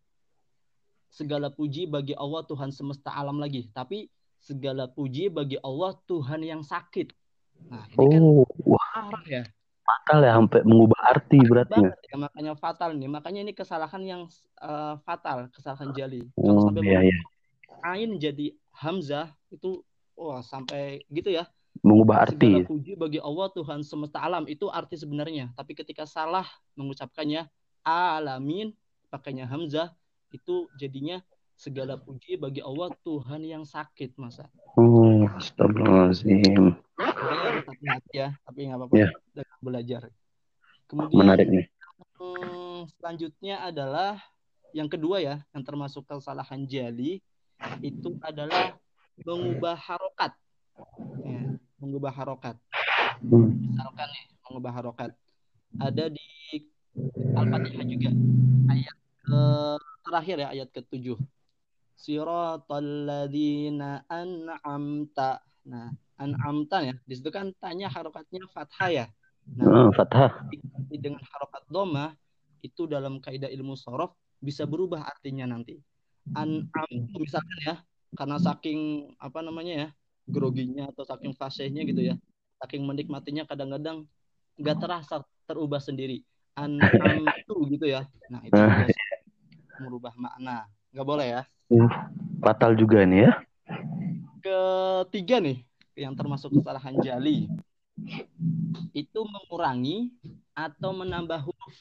segala 1.13 1.53
puji 1.53 1.93
bagi 1.93 2.17
Allah 2.17 2.43
Tuhan 2.49 2.73
semesta 2.73 3.13
alam 3.13 3.37
lagi, 3.37 3.69
tapi 3.71 4.09
segala 4.41 4.89
puji 4.89 5.29
bagi 5.29 5.61
Allah 5.61 5.93
Tuhan 6.09 6.41
yang 6.41 6.65
sakit. 6.65 7.13
Nah, 7.69 7.85
ini 7.95 8.07
kan 8.17 8.23
oh, 8.25 8.49
kan 8.49 9.13
wah. 9.13 9.23
ya 9.29 9.45
fatal 9.85 10.19
ya 10.25 10.33
sampai 10.41 10.61
mengubah 10.65 11.01
arti 11.13 11.39
berarti 11.45 11.81
ya. 11.81 11.93
ya. 11.93 12.17
makanya 12.17 12.53
fatal 12.57 12.91
nih 12.97 13.09
makanya 13.09 13.41
ini 13.45 13.53
kesalahan 13.53 14.03
yang 14.03 14.23
uh, 14.65 14.97
fatal 15.05 15.53
kesalahan 15.53 15.93
jali 15.93 16.25
oh, 16.41 16.43
kalau 16.43 16.61
sampai 16.73 16.83
iya, 16.89 17.01
iya. 17.05 17.17
ain 17.85 18.11
jadi 18.17 18.57
hamzah 18.73 19.29
itu 19.53 19.85
wah 20.17 20.41
sampai 20.41 21.05
gitu 21.13 21.29
ya 21.29 21.45
mengubah 21.85 22.25
arti 22.25 22.49
Segala 22.49 22.71
puji 22.71 22.93
bagi 22.97 23.21
Allah 23.21 23.49
Tuhan 23.53 23.85
semesta 23.85 24.25
alam 24.25 24.49
itu 24.49 24.73
arti 24.73 24.97
sebenarnya 24.97 25.53
tapi 25.53 25.77
ketika 25.77 26.09
salah 26.09 26.49
mengucapkannya 26.81 27.45
alamin 27.85 28.73
pakainya 29.13 29.45
hamzah 29.45 29.93
itu 30.33 30.67
jadinya 30.81 31.21
segala 31.55 31.95
puji 31.95 32.35
bagi 32.35 32.59
Allah 32.59 32.91
Tuhan 33.07 33.47
yang 33.47 33.63
sakit 33.63 34.19
masa. 34.19 34.51
Oh, 34.75 35.23
astagfirullahaladzim. 35.39 36.75
Hati 37.85 38.13
ya, 38.15 38.29
tapi 38.45 38.59
nggak 38.69 38.79
apa-apa. 38.81 38.95
Yeah. 38.97 39.13
Belajar. 39.61 40.03
Kemudian 40.89 41.19
menarik 41.21 41.49
nih. 41.49 41.67
Hmm, 42.21 42.87
selanjutnya 42.99 43.65
adalah 43.65 44.21
yang 44.75 44.91
kedua 44.91 45.23
ya, 45.23 45.37
yang 45.55 45.65
termasuk 45.65 46.05
kesalahan 46.05 46.67
jali 46.67 47.23
itu 47.81 48.19
adalah 48.21 48.77
mengubah 49.23 49.79
harokat. 49.79 50.33
Ya, 51.23 51.55
mengubah 51.79 52.13
harokat. 52.13 52.57
Hmm. 53.23 53.55
Misalkan 53.73 54.09
nih, 54.11 54.25
mengubah 54.49 54.73
harokat. 54.75 55.11
Ada 55.79 56.11
di 56.11 56.27
Al-Fatihah 57.35 57.87
juga 57.87 58.11
ayat 58.71 58.97
ke 59.25 59.43
terakhir 60.05 60.37
ya 60.39 60.49
ayat 60.55 60.69
ke-7 60.71 61.19
siratal 61.99 62.91
ladzina 63.09 64.05
an'amta. 64.07 65.43
Nah, 65.65 65.91
an'amta 66.19 66.85
ya. 66.85 66.95
Di 67.05 67.15
situ 67.19 67.31
kan 67.31 67.51
tanya 67.59 67.91
harokatnya 67.91 68.47
fathah 68.51 68.91
ya. 68.91 69.07
Nah, 69.57 69.89
oh, 69.89 69.89
fathah. 69.93 70.49
Dengan 70.89 71.21
harokat 71.21 71.65
doma 71.69 72.15
itu 72.65 72.89
dalam 72.89 73.21
kaidah 73.21 73.53
ilmu 73.53 73.77
sorof 73.77 74.17
bisa 74.41 74.65
berubah 74.65 75.05
artinya 75.05 75.45
nanti. 75.51 75.77
An'amtu 76.33 77.21
misalkan 77.21 77.59
ya, 77.61 77.75
karena 78.17 78.41
saking 78.41 79.13
apa 79.21 79.45
namanya 79.45 79.75
ya, 79.77 79.89
groginya 80.25 80.89
atau 80.89 81.05
saking 81.05 81.37
fasihnya 81.37 81.85
gitu 81.85 82.01
ya, 82.01 82.17
saking 82.65 82.89
menikmatinya 82.89 83.45
kadang-kadang 83.45 84.09
nggak 84.57 84.77
terasa 84.81 85.21
terubah 85.45 85.83
sendiri. 85.83 86.25
An'amtu 86.57 87.69
gitu 87.69 87.85
ya. 87.91 88.09
Nah, 88.33 88.41
itu 88.47 88.57
ah. 88.57 88.89
merubah 89.83 90.15
makna. 90.17 90.65
Nggak 90.95 91.07
boleh 91.07 91.27
ya. 91.27 91.43
Hmm, 91.69 91.91
fatal 92.41 92.79
juga 92.79 93.05
ini 93.05 93.29
ya. 93.29 93.33
Ketiga 94.45 95.41
nih, 95.41 95.65
yang 95.95 96.15
termasuk 96.19 96.51
kesalahan 96.55 96.99
jali. 97.03 97.47
Itu 98.91 99.23
mengurangi 99.27 100.11
atau 100.55 100.91
menambah 100.95 101.41
huruf. 101.47 101.77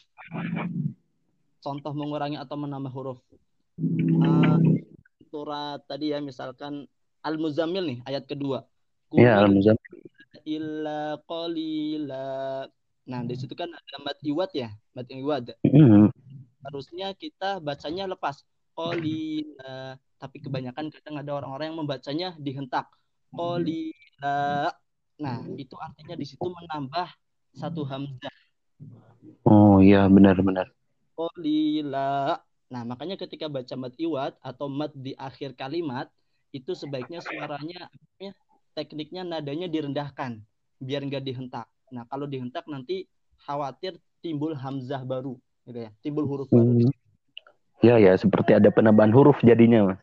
Contoh 1.64 1.94
mengurangi 1.94 2.38
atau 2.38 2.56
menambah 2.58 2.92
huruf. 2.94 3.20
Uh, 4.22 4.58
surat 5.34 5.82
tadi 5.90 6.14
ya, 6.14 6.22
misalkan 6.22 6.86
Al-Muzammil 7.26 7.86
nih, 7.90 8.00
ayat 8.06 8.30
kedua. 8.30 8.66
Iya, 9.14 9.42
Al-Muzammil. 9.42 10.06
Illa 10.44 11.18
qalila. 11.26 12.68
Nah, 13.04 13.22
di 13.24 13.36
situ 13.36 13.56
kan 13.56 13.72
ada 13.72 13.96
mat 14.04 14.20
iwat 14.22 14.52
ya, 14.54 14.70
mat 14.94 15.08
iwat. 15.10 15.56
Mm. 15.66 16.12
Harusnya 16.64 17.12
kita 17.16 17.60
bacanya 17.60 18.08
lepas 18.08 18.44
kolila 18.74 19.98
tapi 20.18 20.38
kebanyakan 20.42 20.90
kadang 20.90 21.16
ada 21.22 21.32
orang-orang 21.36 21.66
yang 21.72 21.80
membacanya 21.80 22.30
dihentak 22.42 22.90
kolila 23.34 24.70
nah 25.18 25.38
itu 25.58 25.76
artinya 25.78 26.16
di 26.18 26.26
situ 26.26 26.42
menambah 26.42 27.06
satu 27.54 27.86
hamzah. 27.86 28.34
Oh 29.46 29.78
iya 29.78 30.10
benar-benar 30.10 30.74
kolila 31.14 32.42
nah 32.74 32.82
makanya 32.82 33.14
ketika 33.22 33.46
baca 33.46 33.78
mat 33.78 33.94
iwat 34.02 34.34
atau 34.42 34.66
mat 34.66 34.90
di 34.98 35.14
akhir 35.14 35.54
kalimat 35.54 36.10
itu 36.54 36.74
sebaiknya 36.74 37.22
suaranya 37.22 37.86
ya, 38.18 38.34
tekniknya 38.74 39.22
nadanya 39.22 39.70
direndahkan 39.70 40.42
biar 40.82 41.02
nggak 41.06 41.26
dihentak. 41.26 41.66
Nah 41.94 42.06
kalau 42.10 42.26
dihentak 42.26 42.66
nanti 42.70 43.06
khawatir 43.46 43.98
timbul 44.22 44.58
hamzah 44.58 45.02
baru 45.06 45.38
gitu 45.70 45.80
ya 45.86 45.92
timbul 46.02 46.26
huruf 46.26 46.50
baru. 46.50 46.66
Hmm. 46.66 46.94
Ya 47.86 48.02
ya 48.02 48.14
seperti 48.18 48.58
ada 48.58 48.70
penambahan 48.74 49.14
huruf 49.14 49.38
jadinya 49.46 49.94
mas. 49.94 50.02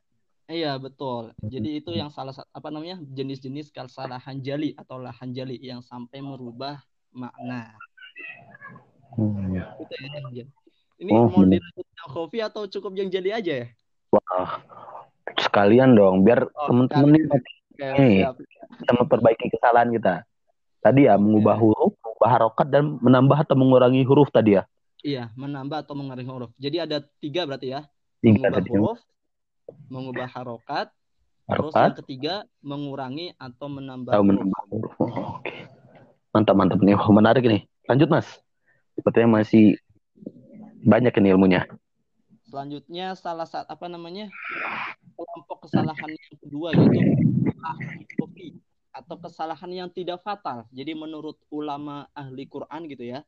Iya 0.50 0.82
betul. 0.82 1.30
Jadi 1.46 1.78
itu 1.78 1.94
yang 1.94 2.10
salah 2.10 2.34
satu 2.34 2.50
apa 2.50 2.74
namanya 2.74 2.98
jenis-jenis 2.98 3.70
kesalahan 3.70 4.42
jali 4.42 4.74
atau 4.74 4.98
lahan 4.98 5.30
jali 5.30 5.54
yang 5.62 5.78
sampai 5.78 6.18
merubah 6.18 6.82
makna. 7.14 7.78
Hmm. 9.14 9.54
Itu 9.78 9.94
ya, 10.34 10.44
Ini 11.00 11.10
oh, 11.14 11.30
mau 11.30 11.46
dilanjutkan 11.46 12.06
kopi 12.10 12.38
atau 12.42 12.66
cukup 12.66 12.98
yang 12.98 13.08
jali 13.08 13.30
aja 13.30 13.62
ya? 13.62 13.66
Wah 14.10 14.58
sekalian 15.38 15.94
dong 15.94 16.26
biar 16.26 16.50
oh, 16.50 16.66
teman-teman 16.66 17.14
ini 17.14 17.26
okay, 17.78 18.26
kita 18.82 18.92
memperbaiki 18.98 19.46
kesalahan 19.54 19.94
kita. 19.94 20.26
Tadi 20.80 21.06
ya 21.06 21.14
mengubah 21.14 21.56
huruf, 21.60 21.94
mengubah 22.00 22.30
harokat 22.34 22.66
dan 22.72 22.98
menambah 22.98 23.38
atau 23.38 23.54
mengurangi 23.54 24.02
huruf 24.02 24.32
tadi 24.32 24.58
ya. 24.58 24.64
Iya, 25.00 25.28
menambah 25.36 25.84
atau 25.84 25.94
mengurangi 25.94 26.28
huruf. 26.28 26.50
Jadi 26.56 26.76
ada 26.80 27.04
tiga 27.20 27.44
berarti 27.44 27.76
ya. 27.76 27.80
Tiga 28.24 28.48
mengubah 28.48 28.64
huruf, 28.64 28.98
mengubah 29.88 30.28
harokat, 30.30 30.88
harokat, 31.46 31.48
terus 31.48 31.72
yang 31.74 31.98
ketiga 32.04 32.34
mengurangi 32.60 33.34
atau 33.36 33.66
menambah 33.70 34.12
atau 34.12 34.24
menambah 34.24 34.60
huruf. 34.70 34.94
Oh, 35.00 35.40
Oke. 35.40 35.66
Mantap, 36.30 36.54
mantap 36.54 36.78
nih. 36.78 36.94
Oh, 36.94 37.10
menarik 37.10 37.42
nih. 37.42 37.66
Lanjut, 37.90 38.06
Mas. 38.06 38.28
Sepertinya 38.94 39.42
masih 39.42 39.74
banyak 40.86 41.10
ini 41.18 41.34
ilmunya. 41.34 41.66
Selanjutnya 42.46 43.14
salah 43.14 43.46
satu 43.46 43.70
apa 43.70 43.86
namanya? 43.86 44.30
kelompok 45.14 45.68
kesalahan 45.68 46.10
yang 46.16 46.36
kedua 46.40 46.68
yaitu 46.72 47.00
kopi 48.16 48.56
atau 48.90 49.16
kesalahan 49.20 49.70
yang 49.70 49.88
tidak 49.92 50.18
fatal. 50.24 50.66
Jadi 50.72 50.96
menurut 50.96 51.38
ulama 51.52 52.08
ahli 52.16 52.48
Quran 52.48 52.90
gitu 52.90 53.04
ya, 53.06 53.20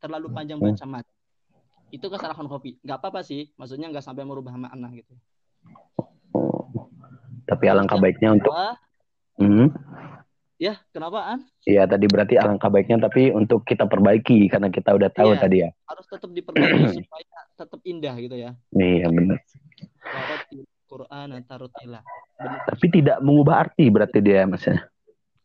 terlalu 0.00 0.32
panjang 0.32 0.56
baca 0.60 0.84
mat 0.88 1.04
itu 1.92 2.06
kesalahan 2.08 2.48
kopi 2.48 2.80
nggak 2.80 2.98
apa-apa 2.98 3.20
sih 3.20 3.52
maksudnya 3.60 3.92
nggak 3.92 4.02
sampai 4.02 4.24
merubah 4.24 4.56
makna 4.56 4.88
gitu 4.96 5.12
tapi 7.44 7.64
alangkah 7.68 8.00
baiknya 8.00 8.32
untuk 8.32 8.50
hmm. 9.36 9.68
ya 10.56 10.80
kenapa 10.90 11.36
an 11.36 11.40
Iya 11.62 11.86
tadi 11.86 12.10
berarti 12.10 12.34
alangkah 12.40 12.72
baiknya 12.72 12.98
tapi 12.98 13.30
untuk 13.30 13.62
kita 13.62 13.86
perbaiki 13.86 14.50
karena 14.50 14.66
kita 14.66 14.90
udah 14.96 15.10
tahu 15.14 15.36
ya, 15.36 15.38
tadi 15.38 15.56
ya 15.62 15.70
harus 15.86 16.06
tetap 16.08 16.30
diperbaiki 16.32 16.96
supaya 17.06 17.38
tetap 17.54 17.80
indah 17.86 18.14
gitu 18.18 18.36
ya 18.40 18.50
iya 18.74 19.06
benar 19.12 19.38
Quran 20.92 21.40
tartila. 21.48 22.00
Tapi 22.68 22.86
tidak 22.92 23.24
mengubah 23.24 23.64
arti 23.64 23.88
berarti 23.88 24.18
dia 24.20 24.44
maksudnya. 24.44 24.84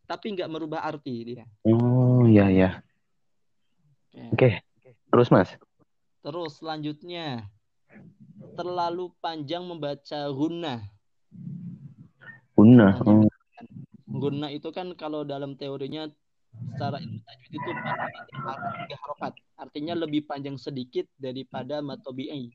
Tapi 0.04 0.36
nggak 0.36 0.52
merubah 0.52 0.84
arti 0.84 1.16
dia. 1.24 1.48
Oh 1.64 2.28
iya 2.28 2.52
iya. 2.52 2.70
Oke. 4.36 4.36
Okay. 4.36 4.54
Terus 5.08 5.32
Mas. 5.32 5.56
Terus 6.28 6.60
selanjutnya 6.60 7.48
terlalu 8.60 9.16
panjang 9.24 9.64
membaca 9.64 10.28
guna. 10.36 10.84
Guna. 12.52 13.00
Oh. 13.08 13.24
Guna 14.12 14.52
itu 14.52 14.68
kan 14.76 14.92
kalau 15.00 15.24
dalam 15.24 15.56
teorinya 15.56 16.04
secara 16.76 17.00
ilmu 17.00 17.24
tajwid 17.24 17.52
itu 17.56 17.72
tiga. 17.72 19.32
Artinya 19.56 19.96
lebih 19.96 20.28
panjang 20.28 20.60
sedikit 20.60 21.08
daripada 21.16 21.80
matobi'i. 21.80 22.52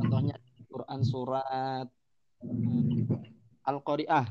Contohnya 0.00 0.40
Quran 0.72 1.04
surat 1.04 1.84
hmm, 2.40 3.12
Al-Qari'ah. 3.60 4.24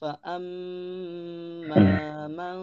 Fa'amma 0.00 1.76
man 2.32 2.58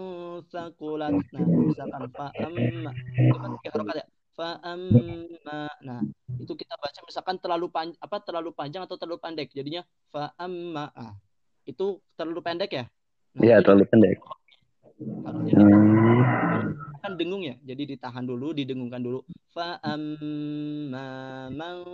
sakulat. 0.49 1.13
Nah, 1.13 1.45
misalkan 1.45 2.09
fa'amma. 2.09 2.91
Itu 3.13 3.37
kan 3.37 3.53
harokat 3.61 3.95
ya. 4.01 4.05
Fa'amma. 4.33 5.69
Nah, 5.85 6.01
itu 6.41 6.53
kita 6.57 6.73
baca 6.81 6.97
misalkan 7.05 7.37
terlalu 7.37 7.69
panjang 7.69 8.01
apa 8.01 8.17
terlalu 8.25 8.49
panjang 8.57 8.89
atau 8.89 8.97
terlalu 8.97 9.21
pendek. 9.21 9.53
Jadinya 9.53 9.85
fa'amma. 10.09 10.89
Nah, 10.97 11.13
itu 11.69 12.01
terlalu 12.17 12.41
pendek 12.41 12.73
ya? 12.73 12.89
Iya, 13.37 13.61
nah, 13.61 13.69
terlalu 13.69 13.85
pendek. 13.85 14.17
Hmm. 14.97 16.73
Kan 17.05 17.13
dengung 17.21 17.45
ya, 17.45 17.53
jadi 17.61 17.85
ditahan 17.85 18.25
dulu, 18.25 18.49
didengungkan 18.49 18.97
dulu. 18.97 19.21
Fa 19.53 19.77
amma 19.85 21.53
man 21.53 21.85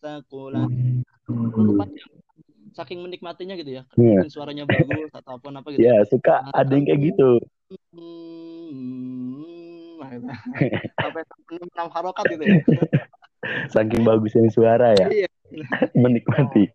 Terlalu 0.00 1.72
panjang. 1.76 2.25
Saking 2.76 3.00
menikmatinya 3.00 3.56
gitu 3.56 3.80
ya. 3.80 3.82
Yeah. 3.96 4.28
suaranya 4.28 4.68
bagus 4.68 5.08
atau 5.16 5.40
apa 5.40 5.48
apa 5.48 5.68
gitu. 5.72 5.80
Iya, 5.80 5.96
yeah, 5.96 6.00
suka 6.04 6.44
nah, 6.44 6.52
ada 6.52 6.72
yang 6.76 6.84
kayak 6.84 7.00
gitu. 7.08 7.30
Hmm, 7.96 8.36
sampai 11.00 11.22
enam 11.56 11.88
harokat 11.88 12.24
gitu 12.36 12.44
ya. 12.44 12.60
Saking 13.72 14.04
bagusnya 14.04 14.52
suara 14.52 14.92
ya. 14.92 15.08
Iya. 15.08 15.28
Menikmati. 16.02 16.68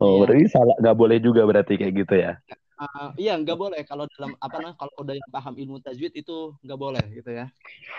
Oh, 0.00 0.18
iya. 0.18 0.20
berarti 0.24 0.44
salah 0.48 0.76
nggak 0.80 0.96
boleh 0.96 1.18
juga 1.20 1.44
berarti 1.44 1.78
kayak 1.78 1.94
gitu 1.94 2.14
ya? 2.18 2.40
Uh, 2.76 3.08
iya 3.16 3.32
nggak 3.40 3.56
boleh 3.56 3.80
kalau 3.88 4.04
dalam 4.04 4.36
apa 4.36 4.60
nah 4.60 4.76
kalau 4.76 4.92
udah 5.00 5.16
yang 5.16 5.30
paham 5.32 5.56
ilmu 5.56 5.80
tajwid 5.80 6.12
itu 6.12 6.52
nggak 6.60 6.76
boleh 6.76 7.00
gitu 7.16 7.32
ya 7.32 7.48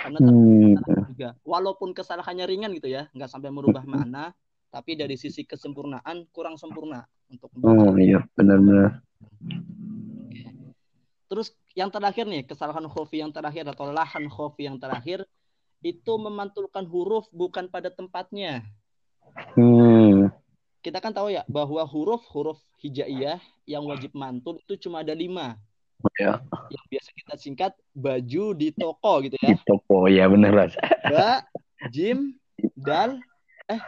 karena 0.05 0.21
hmm. 0.21 0.77
juga 1.17 1.29
walaupun 1.41 1.97
kesalahannya 1.97 2.45
ringan 2.45 2.77
gitu 2.77 2.85
ya 2.85 3.09
nggak 3.17 3.25
sampai 3.25 3.49
merubah 3.49 3.81
hmm. 3.81 3.89
makna 3.89 4.37
tapi 4.71 4.99
dari 4.99 5.15
sisi 5.15 5.47
kesempurnaan 5.47 6.27
kurang 6.31 6.59
sempurna 6.59 7.05
untuk 7.31 7.51
oh 7.63 7.95
iya 7.99 8.23
benar-benar 8.35 9.01
terus 11.27 11.51
yang 11.75 11.91
terakhir 11.91 12.25
nih 12.27 12.47
kesalahan 12.47 12.87
khofi 12.87 13.19
yang 13.19 13.31
terakhir 13.35 13.67
atau 13.67 13.91
lahan 13.91 14.31
khofi 14.31 14.67
yang 14.67 14.79
terakhir 14.79 15.27
itu 15.85 16.13
memantulkan 16.17 16.87
huruf 16.87 17.29
bukan 17.29 17.69
pada 17.69 17.91
tempatnya 17.91 18.65
hmm 19.53 20.31
kita 20.87 21.03
kan 21.03 21.11
tahu 21.11 21.35
ya 21.35 21.43
bahwa 21.51 21.83
huruf-huruf 21.83 22.63
hijaiyah 22.79 23.43
yang 23.67 23.83
wajib 23.83 24.15
mantul 24.15 24.55
itu 24.63 24.87
cuma 24.87 25.03
ada 25.03 25.11
lima. 25.11 25.59
Ya. 26.15 26.39
Yang 26.71 26.85
biasa 26.87 27.09
kita 27.11 27.35
singkat 27.35 27.71
baju 27.91 28.55
di 28.55 28.71
toko 28.71 29.13
gitu 29.27 29.35
ya. 29.43 29.51
Di 29.51 29.67
toko 29.67 30.07
ya 30.07 30.31
benar. 30.31 30.71
Ba, 31.11 31.43
jim, 31.91 32.39
dal, 32.79 33.19
eh 33.67 33.81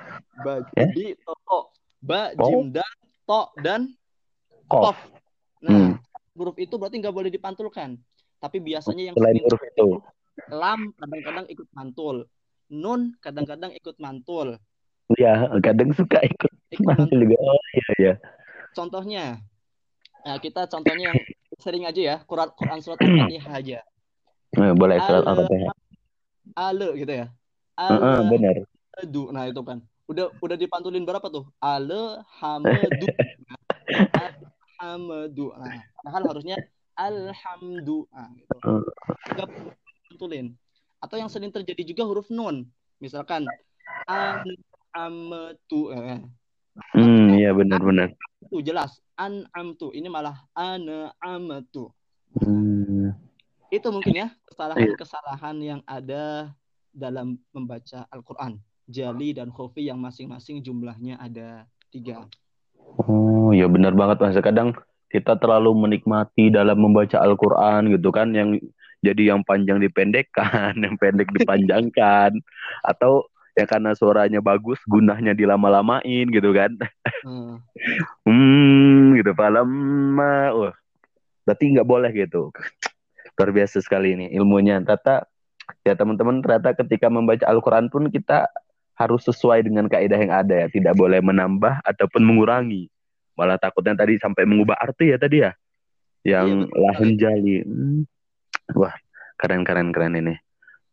eh? 0.76 0.90
di 0.94 1.06
toko. 1.24 1.72
Ba, 2.00 2.32
oh. 2.40 2.48
jim, 2.48 2.72
dal, 2.72 2.92
to 3.28 3.42
dan 3.60 3.92
kof. 4.72 4.96
Nah, 5.60 5.72
hmm. 5.76 5.92
huruf 6.40 6.56
itu 6.56 6.80
berarti 6.80 7.04
nggak 7.04 7.16
boleh 7.16 7.28
dipantulkan. 7.28 8.00
Tapi 8.40 8.58
biasanya 8.64 9.12
yang 9.12 9.16
selain 9.20 9.44
huruf 9.44 9.60
itu 9.60 10.00
lam 10.48 10.96
kadang-kadang 10.96 11.46
ikut 11.52 11.68
mantul. 11.76 12.16
Nun 12.72 13.20
kadang-kadang 13.20 13.76
ikut 13.76 13.96
mantul. 14.00 14.56
Iya, 15.18 15.52
kadang 15.60 15.92
suka 15.92 16.22
ikut, 16.22 16.54
ikut 16.72 16.98
juga. 17.12 17.36
Oh 17.42 17.66
iya 17.76 17.90
iya. 17.98 18.14
Contohnya, 18.78 19.42
nah 20.22 20.38
kita 20.38 20.70
contohnya 20.70 21.12
yang 21.12 21.20
sering 21.58 21.84
aja 21.90 22.02
ya, 22.02 22.16
Quran 22.30 22.54
Quran 22.54 22.80
surat 22.80 23.02
Al-Fatihah 23.02 23.54
aja. 23.58 23.80
Eh, 24.54 24.74
boleh 24.78 25.02
surat 25.02 25.26
Al-Fatihah. 25.26 25.74
Ale 26.54 26.90
gitu 27.02 27.14
ya. 27.26 27.28
Ale, 27.74 27.98
uh, 27.98 28.06
uh, 28.06 28.20
benar. 28.30 28.56
Du, 29.08 29.32
nah 29.32 29.48
itu 29.48 29.62
kan. 29.64 29.80
Udah 30.10 30.34
udah 30.42 30.58
dipantulin 30.58 31.06
berapa 31.06 31.30
tuh? 31.30 31.46
Ale 31.62 32.26
hamdu. 32.42 33.06
Alhamdu. 34.80 35.54
Nah, 35.54 35.86
padahal 36.02 36.24
harusnya 36.34 36.58
alhamdu. 36.98 38.10
Nah, 38.10 38.30
gitu. 38.34 38.58
Pantulin. 40.10 40.58
Atau 41.00 41.16
yang 41.22 41.32
sering 41.32 41.54
terjadi 41.54 41.96
juga 41.96 42.04
huruf 42.04 42.28
nun. 42.34 42.68
Misalkan 43.00 43.48
an 44.10 44.44
amtu 44.92 45.94
eh. 45.96 46.20
Hmm, 46.96 47.36
iya 47.36 47.54
benar-benar. 47.56 48.16
Itu 48.44 48.60
jelas 48.66 49.00
an 49.16 49.48
amtu. 49.56 49.94
Ini 49.94 50.10
malah 50.10 50.44
ana 50.58 51.14
amtu. 51.22 51.94
Hmm. 52.40 53.14
Itu 53.70 53.94
mungkin 53.94 54.26
ya 54.26 54.28
kesalahan-kesalahan 54.50 55.58
yang 55.62 55.82
ada 55.86 56.50
dalam 56.90 57.38
membaca 57.54 58.10
Al-Qur'an. 58.10 58.58
Jali 58.90 59.38
dan 59.38 59.54
khofi 59.54 59.86
yang 59.86 60.02
masing-masing 60.02 60.66
jumlahnya 60.66 61.22
ada 61.22 61.70
tiga. 61.94 62.26
Oh, 63.06 63.54
ya 63.54 63.70
benar 63.70 63.94
banget 63.94 64.18
Mas. 64.18 64.38
Kadang 64.42 64.74
kita 65.14 65.38
terlalu 65.38 65.78
menikmati 65.78 66.50
dalam 66.50 66.82
membaca 66.82 67.22
Al-Qur'an 67.22 67.86
gitu 67.94 68.10
kan 68.10 68.34
yang 68.34 68.58
jadi 69.06 69.34
yang 69.36 69.46
panjang 69.46 69.78
dipendekkan, 69.78 70.74
yang 70.86 70.98
pendek 70.98 71.30
dipanjangkan 71.38 72.34
atau 72.82 73.30
ya 73.54 73.70
karena 73.70 73.94
suaranya 73.94 74.42
bagus 74.42 74.82
gunahnya 74.90 75.38
dilama-lamain 75.38 76.26
gitu 76.34 76.50
kan. 76.50 76.74
Hmm, 77.22 77.62
hmm 78.28 79.22
gitu. 79.22 79.32
Palama 79.38 80.50
wah 80.58 80.74
berarti 81.46 81.78
nggak 81.78 81.88
boleh 81.88 82.12
gitu. 82.14 82.50
Luar 83.38 83.50
biasa 83.54 83.86
sekali 83.86 84.18
ini 84.18 84.26
ilmunya. 84.34 84.82
Tata 84.82 85.30
ya 85.86 85.94
teman-teman 85.94 86.42
ternyata 86.42 86.74
ketika 86.74 87.08
membaca 87.14 87.46
Al-Quran 87.46 87.94
pun 87.94 88.10
kita 88.10 88.50
harus 89.00 89.24
sesuai 89.24 89.64
dengan 89.64 89.88
kaidah 89.88 90.20
yang 90.20 90.34
ada 90.36 90.56
ya. 90.66 90.68
Tidak 90.68 90.94
boleh 90.94 91.24
menambah 91.24 91.80
ataupun 91.88 92.20
mengurangi. 92.20 92.92
Malah 93.40 93.56
takutnya 93.56 93.96
tadi 93.96 94.20
sampai 94.20 94.44
mengubah 94.44 94.76
arti 94.76 95.16
ya 95.16 95.18
tadi 95.18 95.48
ya. 95.48 95.56
Yang 96.28 96.68
iya, 96.68 96.76
lahan 96.84 97.10
jali. 97.16 97.56
Hmm. 97.64 98.04
wah 98.76 98.94
keren 99.40 99.64
keren 99.64 99.96
keren 99.96 100.20
ini. 100.20 100.36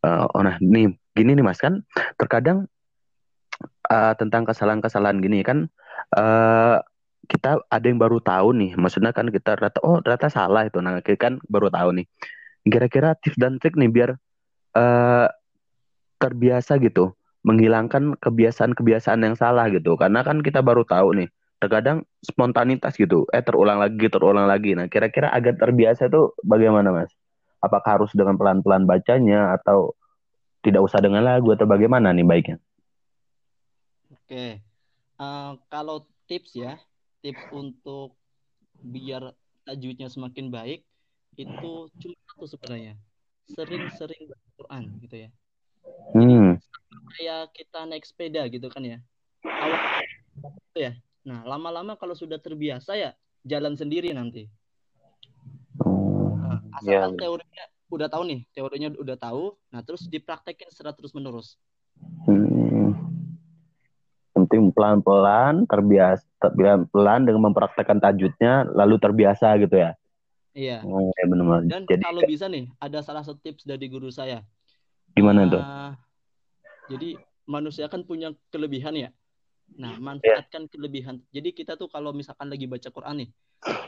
Uh, 0.01 0.25
oh 0.31 0.41
nah 0.41 0.55
nih 0.63 0.95
gini 1.13 1.35
nih 1.35 1.43
mas 1.43 1.59
kan? 1.59 1.83
Terkadang 2.15 2.71
uh, 3.91 4.13
tentang 4.15 4.47
kesalahan-kesalahan 4.47 5.19
gini 5.19 5.43
kan 5.43 5.67
uh, 6.15 6.79
kita 7.27 7.59
ada 7.67 7.85
yang 7.85 7.99
baru 7.99 8.23
tahu 8.23 8.55
nih. 8.55 8.79
Maksudnya 8.79 9.11
kan 9.11 9.27
kita 9.27 9.59
rata 9.59 9.83
oh 9.83 9.99
ternyata 9.99 10.31
salah 10.31 10.63
itu. 10.63 10.79
Nah 10.79 11.03
kita 11.03 11.19
kan 11.19 11.43
baru 11.51 11.67
tahu 11.67 11.99
nih. 11.99 12.07
Kira-kira 12.63 13.19
tips 13.19 13.35
dan 13.35 13.59
trik 13.59 13.75
nih 13.75 13.91
biar 13.91 14.15
uh, 14.79 15.27
terbiasa 16.17 16.79
gitu 16.79 17.13
menghilangkan 17.47 18.19
kebiasaan-kebiasaan 18.19 19.23
yang 19.23 19.39
salah 19.39 19.71
gitu. 19.71 19.95
Karena 19.95 20.19
kan 20.27 20.43
kita 20.43 20.59
baru 20.59 20.83
tahu 20.83 21.23
nih 21.23 21.29
terkadang 21.63 22.03
spontanitas 22.19 22.99
gitu. 22.99 23.23
Eh 23.31 23.39
terulang 23.39 23.79
lagi 23.79 24.11
terulang 24.11 24.45
lagi. 24.51 24.75
Nah 24.75 24.91
kira-kira 24.91 25.31
agar 25.31 25.55
terbiasa 25.55 26.11
itu 26.11 26.35
bagaimana 26.43 26.91
mas? 26.91 27.15
Apakah 27.63 28.03
harus 28.03 28.11
dengan 28.11 28.35
pelan-pelan 28.35 28.83
bacanya 28.83 29.55
atau 29.55 29.95
tidak 30.61 30.83
usah 30.83 30.99
dengan 30.99 31.23
lagu 31.23 31.47
atau 31.55 31.63
bagaimana 31.63 32.11
nih 32.11 32.27
baiknya? 32.27 32.57
Oke, 34.11 34.59
uh, 35.23 35.55
kalau 35.71 36.03
tips 36.27 36.51
ya, 36.59 36.75
tips 37.23 37.39
untuk 37.55 38.19
biar 38.83 39.31
tajwidnya 39.63 40.11
semakin 40.11 40.51
baik 40.51 40.83
itu 41.39 41.71
cuma 41.87 42.17
satu 42.27 42.45
sebenarnya, 42.45 42.93
sering-sering 43.47 44.27
baca 44.27 44.47
Quran 44.59 44.83
gitu 44.99 45.15
ya. 45.27 45.29
Hmm. 46.13 46.57
Kayak 47.17 47.51
kita 47.55 47.79
naik 47.87 48.05
sepeda 48.05 48.41
gitu 48.47 48.67
kan 48.71 48.83
ya. 48.83 48.97
Awal 49.43 49.79
ya. 50.77 50.93
Nah, 51.27 51.43
lama-lama 51.43 51.99
kalau 51.99 52.15
sudah 52.15 52.39
terbiasa 52.39 52.95
ya 52.95 53.11
jalan 53.43 53.75
sendiri 53.75 54.11
nanti. 54.15 54.47
Oh, 55.83 56.35
nah, 56.37 56.59
asalkan 56.79 57.15
yeah. 57.15 57.19
teorinya 57.19 57.65
udah 57.87 58.07
tahu 58.11 58.23
nih 58.27 58.39
teorinya 58.51 58.89
udah 58.99 59.15
tahu 59.15 59.55
nah 59.71 59.79
terus 59.79 60.03
dipraktekin 60.11 60.67
secara 60.71 60.91
terus 60.91 61.15
menerus 61.15 61.55
hmm. 62.27 62.91
penting 64.35 64.75
pelan 64.75 64.99
pelan 64.99 65.63
terbiasa 65.63 66.27
pelan 66.51 66.83
pelan 66.91 67.21
dengan 67.23 67.47
mempraktekkan 67.47 68.03
tajwidnya 68.03 68.67
lalu 68.75 68.99
terbiasa 68.99 69.55
gitu 69.63 69.75
ya 69.79 69.91
iya 70.51 70.83
oh, 70.83 70.99
ya 71.15 71.25
benar 71.31 71.63
dan 71.63 71.87
jadi, 71.87 72.03
kalau 72.03 72.21
bisa 72.27 72.51
nih 72.51 72.67
ada 72.75 72.99
salah 72.99 73.23
satu 73.23 73.39
tips 73.39 73.63
dari 73.63 73.87
guru 73.87 74.11
saya 74.11 74.43
gimana 75.15 75.47
uh, 75.47 75.51
tuh 75.55 75.63
jadi 76.87 77.19
manusia 77.47 77.87
kan 77.87 78.03
punya 78.03 78.35
kelebihan 78.51 78.95
ya. 78.95 79.09
Nah, 79.75 79.99
manfaatkan 79.99 80.67
yeah. 80.67 80.71
kelebihan. 80.71 81.15
Jadi 81.35 81.51
kita 81.51 81.75
tuh 81.75 81.91
kalau 81.91 82.15
misalkan 82.15 82.47
lagi 82.47 82.63
baca 82.71 82.87
Quran 82.87 83.27
nih, 83.27 83.29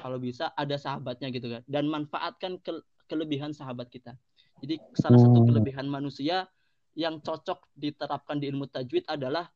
kalau 0.03 0.19
bisa 0.19 0.51
ada 0.55 0.75
sahabatnya 0.75 1.31
gitu 1.31 1.47
kan, 1.47 1.63
dan 1.71 1.87
manfaatkan 1.87 2.59
ke 2.59 2.83
kelebihan 3.07 3.55
sahabat 3.55 3.87
kita. 3.87 4.15
Jadi 4.59 4.75
salah 4.99 5.19
satu 5.23 5.39
hmm. 5.39 5.47
kelebihan 5.47 5.87
manusia 5.87 6.51
yang 6.99 7.23
cocok 7.23 7.63
diterapkan 7.79 8.43
di 8.43 8.51
ilmu 8.51 8.67
tajwid 8.67 9.07
adalah 9.07 9.47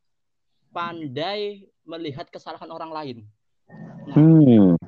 pandai 0.72 1.68
melihat 1.84 2.32
kesalahan 2.32 2.72
orang 2.72 2.92
lain. 2.96 3.18
Nah, 4.08 4.16
hmm. 4.16 4.80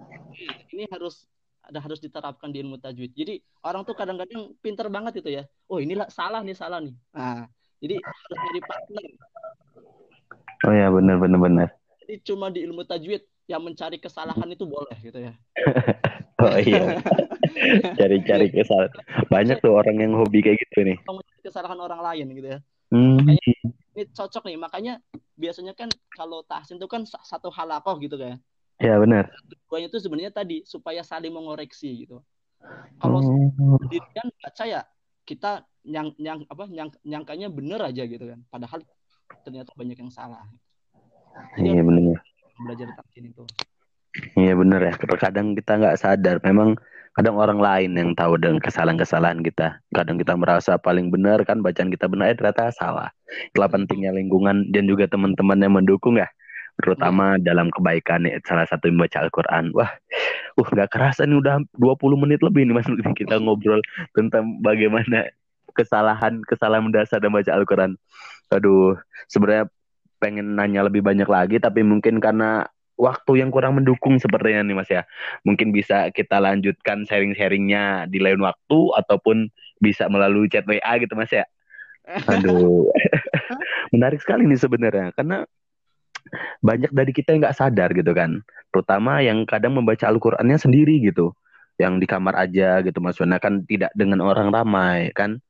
ini 0.71 0.87
harus 0.87 1.27
ada 1.65 1.83
harus 1.83 1.99
diterapkan 1.99 2.53
di 2.53 2.63
ilmu 2.63 2.79
tajwid. 2.79 3.11
Jadi 3.11 3.43
orang 3.65 3.83
tuh 3.83 3.97
kadang-kadang 3.97 4.55
pinter 4.63 4.87
banget 4.87 5.19
itu 5.19 5.29
ya. 5.35 5.43
Oh 5.67 5.83
inilah 5.83 6.07
salah 6.07 6.39
nih 6.45 6.55
salah 6.55 6.79
nih. 6.79 6.95
Nah, 7.11 7.49
jadi 7.79 7.95
harus 7.99 8.23
jadi 8.29 8.61
partner. 8.63 9.03
Oh 10.65 10.73
ya 10.73 10.87
benar 10.89 11.15
benar 11.19 11.39
benar. 11.39 11.67
Jadi 12.05 12.13
cuma 12.25 12.47
di 12.53 12.63
ilmu 12.63 12.85
tajwid 12.87 13.23
yang 13.45 13.61
mencari 13.61 14.01
kesalahan 14.01 14.49
itu 14.49 14.65
boleh 14.65 14.97
gitu 15.01 15.19
ya. 15.21 15.33
oh 16.45 16.57
iya. 16.57 16.97
Cari-cari 17.99 18.49
kesalahan. 18.49 18.91
Banyak 19.29 19.61
tuh 19.61 19.73
orang 19.77 19.97
yang 20.01 20.13
hobi 20.17 20.41
kayak 20.41 20.61
gitu 20.65 20.85
nih. 20.85 20.97
Kesalahan 21.45 21.77
orang 21.77 22.01
lain 22.01 22.25
gitu 22.33 22.47
ya. 22.57 22.59
Hmm. 22.89 23.21
Makanya 23.21 23.43
ini 23.93 24.03
cocok 24.09 24.43
nih. 24.49 24.57
Makanya 24.57 24.93
biasanya 25.37 25.73
kan 25.77 25.89
kalau 26.13 26.41
tahsin 26.45 26.81
itu 26.81 26.89
kan 26.89 27.05
satu 27.05 27.53
halakoh 27.53 28.01
gitu 28.01 28.17
kan. 28.17 28.41
Ya 28.81 28.97
benar. 28.99 29.31
Tujuannya 29.47 29.87
itu 29.87 29.99
sebenarnya 30.01 30.33
tadi 30.33 30.65
supaya 30.65 31.05
saling 31.05 31.31
mengoreksi 31.31 32.05
gitu. 32.05 32.19
Kalau 32.97 33.19
oh. 33.21 33.77
sendirian 33.77 34.27
baca 34.41 34.63
ya 34.65 34.81
kita 35.25 35.63
nyang 35.85 36.09
nyang 36.17 36.41
apa 36.49 36.63
nyang 36.67 36.89
nyangkanya 37.05 37.47
bener 37.53 37.79
aja 37.81 38.03
gitu 38.05 38.25
kan. 38.25 38.39
Padahal 38.49 38.81
ternyata 39.45 39.71
banyak 39.77 39.97
yang 39.97 40.11
salah. 40.11 40.43
Jadi 41.55 41.69
iya 41.69 41.81
benar. 41.85 42.17
Belajar 42.59 42.87
tahsin 42.97 43.31
itu. 43.31 43.43
Iya 44.39 44.53
benar 44.55 44.81
ya. 44.81 44.93
Terkadang 44.97 45.53
kita 45.53 45.71
nggak 45.77 45.97
sadar. 45.99 46.37
Memang 46.41 46.79
kadang 47.15 47.35
orang 47.39 47.59
lain 47.59 47.91
yang 47.95 48.11
tahu 48.15 48.39
dengan 48.39 48.59
kesalahan-kesalahan 48.59 49.39
kita. 49.43 49.79
Kadang 49.91 50.19
kita 50.19 50.35
merasa 50.35 50.75
paling 50.79 51.11
benar 51.11 51.43
kan 51.47 51.63
bacaan 51.63 51.91
kita 51.91 52.07
benar, 52.11 52.31
eh, 52.31 52.35
ternyata 52.35 52.71
salah. 52.75 53.11
Itulah 53.51 53.71
pentingnya 53.71 54.11
lingkungan 54.15 54.71
dan 54.71 54.83
juga 54.87 55.07
teman-teman 55.07 55.59
yang 55.63 55.73
mendukung 55.75 56.19
ya 56.19 56.27
terutama 56.75 57.35
hmm. 57.35 57.43
dalam 57.47 57.67
kebaikan 57.71 58.27
ya, 58.27 58.35
salah 58.43 58.67
satu 58.67 58.91
membaca 58.91 59.23
Al-Quran. 59.23 59.71
Wah, 59.71 59.91
uh 60.59 60.69
gak 60.75 60.91
kerasa 60.91 61.23
nih 61.23 61.39
udah 61.39 61.63
20 61.79 62.23
menit 62.23 62.39
lebih 62.43 62.67
nih 62.67 62.75
mas 62.75 62.87
kita 63.19 63.39
ngobrol 63.39 63.79
tentang 64.15 64.59
bagaimana 64.59 65.31
kesalahan 65.75 66.41
kesalahan 66.47 66.87
mendasar 66.87 67.19
dalam 67.19 67.35
baca 67.35 67.51
Al-Quran. 67.51 67.99
Aduh, 68.55 68.95
sebenarnya 69.27 69.67
pengen 70.23 70.55
nanya 70.55 70.87
lebih 70.87 71.03
banyak 71.03 71.27
lagi 71.27 71.59
tapi 71.59 71.83
mungkin 71.83 72.23
karena 72.23 72.65
waktu 72.95 73.43
yang 73.43 73.51
kurang 73.51 73.75
mendukung 73.75 74.15
sepertinya 74.17 74.63
nih 74.63 74.75
mas 74.75 74.89
ya. 74.89 75.03
Mungkin 75.43 75.75
bisa 75.75 76.09
kita 76.15 76.39
lanjutkan 76.39 77.03
sharing-sharingnya 77.03 78.07
di 78.07 78.23
lain 78.23 78.39
waktu 78.39 78.79
ataupun 79.03 79.51
bisa 79.83 80.07
melalui 80.07 80.47
chat 80.47 80.63
WA 80.63 80.93
gitu 81.03 81.13
mas 81.19 81.29
ya. 81.29 81.43
Aduh, 82.31 82.87
menarik 83.93 84.23
sekali 84.23 84.47
nih 84.47 84.59
sebenarnya 84.61 85.11
karena 85.13 85.43
banyak 86.61 86.91
dari 86.91 87.11
kita 87.13 87.33
yang 87.33 87.45
nggak 87.45 87.57
sadar 87.57 87.89
gitu 87.93 88.11
kan 88.15 88.41
terutama 88.73 89.21
yang 89.21 89.45
kadang 89.45 89.77
membaca 89.77 90.09
Al-Qur'annya 90.09 90.57
sendiri 90.57 90.99
gitu 91.05 91.31
yang 91.77 91.99
di 92.01 92.07
kamar 92.07 92.33
aja 92.39 92.81
gitu 92.81 92.97
maksudnya 93.03 93.37
kan 93.37 93.63
tidak 93.67 93.91
dengan 93.93 94.23
orang 94.23 94.49
ramai 94.49 95.11
kan 95.13 95.43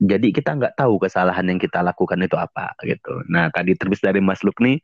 jadi 0.00 0.32
kita 0.32 0.56
nggak 0.56 0.74
tahu 0.78 1.00
kesalahan 1.00 1.44
yang 1.48 1.60
kita 1.60 1.80
lakukan 1.80 2.20
itu 2.22 2.36
apa 2.36 2.72
gitu 2.84 3.24
nah 3.28 3.48
tadi 3.52 3.76
terbis 3.76 4.00
dari 4.00 4.20
Mas 4.20 4.40
Luk 4.46 4.56
nih 4.60 4.80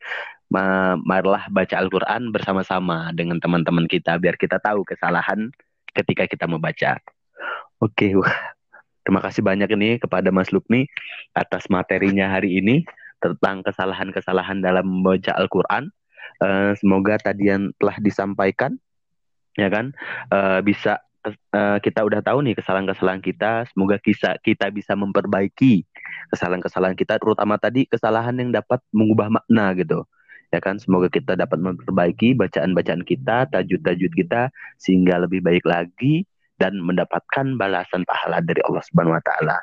marilah 1.07 1.47
baca 1.51 1.77
Al-Quran 1.79 2.35
bersama-sama 2.35 3.15
dengan 3.15 3.39
teman-teman 3.39 3.87
kita 3.87 4.19
biar 4.19 4.35
kita 4.37 4.59
tahu 4.59 4.83
kesalahan 4.83 5.51
ketika 5.95 6.27
kita 6.27 6.45
membaca 6.51 6.99
oke 7.81 8.07
wah 8.19 8.35
terima 9.05 9.21
kasih 9.25 9.43
banyak 9.43 9.69
ini 9.75 9.99
kepada 9.99 10.29
Mas 10.31 10.53
Lukni 10.53 10.87
atas 11.35 11.67
materinya 11.73 12.31
hari 12.31 12.61
ini 12.61 12.85
tentang 13.21 13.61
kesalahan-kesalahan 13.63 14.65
dalam 14.65 14.85
membaca 14.89 15.37
Al-Quran. 15.37 15.93
Uh, 16.41 16.73
semoga 16.81 17.21
tadi 17.21 17.53
yang 17.53 17.69
telah 17.77 18.01
disampaikan, 18.01 18.81
ya 19.61 19.69
kan, 19.69 19.93
uh, 20.33 20.65
bisa 20.65 21.05
uh, 21.27 21.79
kita 21.83 22.01
udah 22.05 22.21
tahu 22.25 22.45
nih 22.45 22.55
kesalahan-kesalahan 22.57 23.23
kita. 23.23 23.67
Semoga 23.73 23.97
kita 24.01 24.39
kita 24.41 24.73
bisa 24.73 24.97
memperbaiki 24.97 25.85
kesalahan-kesalahan 26.33 26.97
kita, 26.97 27.19
terutama 27.21 27.59
tadi 27.59 27.85
kesalahan 27.87 28.37
yang 28.39 28.51
dapat 28.55 28.81
mengubah 28.95 29.29
makna 29.29 29.75
gitu. 29.77 30.07
Ya 30.51 30.59
kan, 30.59 30.83
semoga 30.83 31.07
kita 31.07 31.39
dapat 31.39 31.63
memperbaiki 31.63 32.35
bacaan-bacaan 32.35 33.07
kita, 33.07 33.47
tajud-tajud 33.55 34.11
kita 34.19 34.51
sehingga 34.83 35.23
lebih 35.23 35.47
baik 35.47 35.63
lagi 35.63 36.27
dan 36.59 36.77
mendapatkan 36.83 37.55
balasan 37.55 38.03
pahala 38.03 38.43
dari 38.43 38.59
Allah 38.67 38.83
Subhanahu 38.91 39.15
wa 39.15 39.25
taala. 39.25 39.57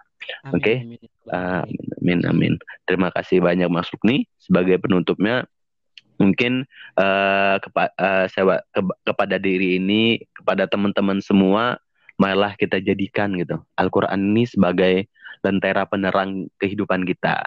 Oke. 0.55 0.63
Okay? 0.63 0.77
Uh, 1.27 1.63
amin 2.01 2.23
amin. 2.25 2.53
Terima 2.87 3.11
kasih 3.11 3.43
banyak 3.43 3.67
Mas 3.67 3.91
Lukni 3.91 4.25
sebagai 4.39 4.79
penutupnya 4.79 5.43
mungkin 6.17 6.65
uh, 6.97 7.61
kepa 7.61 7.93
uh, 7.97 8.25
saya 8.29 8.61
ke 8.73 8.81
kepada 9.05 9.37
diri 9.37 9.77
ini 9.77 10.21
kepada 10.33 10.65
teman-teman 10.65 11.21
semua 11.21 11.77
marilah 12.17 12.57
kita 12.57 12.81
jadikan 12.81 13.37
gitu 13.37 13.61
Al-Qur'an 13.77 14.17
ini 14.17 14.49
sebagai 14.49 15.05
lentera 15.45 15.85
penerang 15.85 16.49
kehidupan 16.57 17.05
kita 17.05 17.45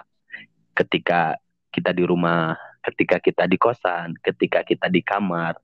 ketika 0.71 1.35
kita 1.71 1.91
di 1.95 2.03
rumah, 2.03 2.55
ketika 2.83 3.19
kita 3.19 3.47
di 3.47 3.59
kosan, 3.59 4.15
ketika 4.23 4.63
kita 4.63 4.87
di 4.87 5.03
kamar. 5.03 5.59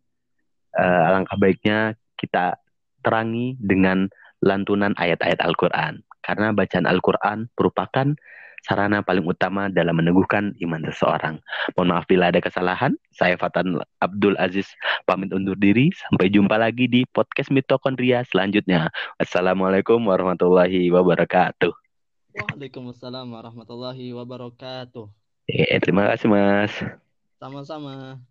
Uh, 0.78 1.10
alangkah 1.10 1.40
baiknya 1.40 1.98
kita 2.20 2.54
terangi 3.02 3.58
dengan 3.58 4.12
lantunan 4.44 4.94
ayat-ayat 5.00 5.42
Al-Qur'an 5.42 6.06
karena 6.22 6.52
bacaan 6.52 6.86
Al-Quran 6.86 7.48
merupakan 7.56 8.08
sarana 8.66 9.04
paling 9.06 9.26
utama 9.26 9.70
dalam 9.70 9.98
meneguhkan 9.98 10.56
iman 10.62 10.82
seseorang. 10.90 11.36
Mohon 11.76 11.90
maaf 11.94 12.06
bila 12.10 12.30
ada 12.32 12.42
kesalahan. 12.42 12.94
Saya 13.14 13.38
Fatan 13.38 13.82
Abdul 14.02 14.38
Aziz 14.38 14.70
pamit 15.06 15.34
undur 15.34 15.58
diri. 15.58 15.94
Sampai 15.94 16.32
jumpa 16.34 16.58
lagi 16.58 16.90
di 16.90 17.04
podcast 17.10 17.54
mitokondria 17.54 18.26
selanjutnya. 18.28 18.90
Assalamualaikum 19.22 20.02
warahmatullahi 20.04 20.90
wabarakatuh. 20.90 21.74
Waalaikumsalam 22.38 23.34
warahmatullahi 23.34 24.14
wabarakatuh. 24.14 25.10
Eh, 25.50 25.80
terima 25.82 26.06
kasih 26.14 26.28
Mas. 26.30 26.74
Sama-sama. 27.42 28.22